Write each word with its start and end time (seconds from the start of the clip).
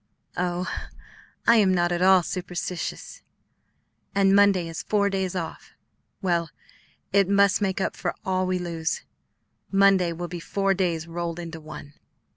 "Oh, 0.35 0.67
I 1.45 1.57
am 1.57 1.75
not 1.75 1.91
at 1.91 2.01
all 2.01 2.23
superstitious." 2.23 3.21
"And 4.15 4.35
Monday 4.35 4.67
is 4.67 4.81
four 4.81 5.11
days 5.11 5.35
off; 5.35 5.73
well, 6.23 6.49
it 7.13 7.29
must 7.29 7.61
make 7.61 7.79
up 7.79 7.95
for 7.95 8.15
all 8.25 8.47
we 8.47 8.57
lose. 8.57 9.03
Monday 9.71 10.11
will 10.11 10.27
be 10.27 10.39
four 10.39 10.73
days 10.73 11.05
rolled 11.07 11.37
into 11.37 11.59
one." 11.61 11.93